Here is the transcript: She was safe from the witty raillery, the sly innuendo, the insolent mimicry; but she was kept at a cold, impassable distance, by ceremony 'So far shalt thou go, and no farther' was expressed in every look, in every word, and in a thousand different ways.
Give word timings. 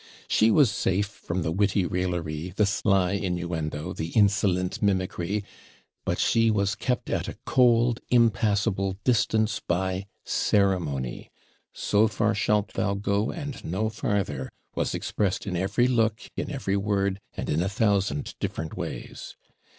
She 0.27 0.49
was 0.49 0.71
safe 0.71 1.05
from 1.05 1.43
the 1.43 1.51
witty 1.51 1.85
raillery, 1.85 2.53
the 2.55 2.65
sly 2.65 3.11
innuendo, 3.11 3.93
the 3.93 4.07
insolent 4.13 4.81
mimicry; 4.81 5.43
but 6.05 6.17
she 6.17 6.49
was 6.49 6.73
kept 6.73 7.07
at 7.11 7.27
a 7.27 7.37
cold, 7.45 7.99
impassable 8.09 8.97
distance, 9.03 9.59
by 9.59 10.07
ceremony 10.25 11.29
'So 11.71 12.07
far 12.07 12.33
shalt 12.33 12.73
thou 12.73 12.95
go, 12.95 13.29
and 13.29 13.63
no 13.63 13.89
farther' 13.89 14.49
was 14.73 14.95
expressed 14.95 15.45
in 15.45 15.55
every 15.55 15.87
look, 15.87 16.19
in 16.35 16.49
every 16.49 16.75
word, 16.77 17.19
and 17.37 17.47
in 17.47 17.61
a 17.61 17.69
thousand 17.69 18.33
different 18.39 18.75
ways. 18.75 19.35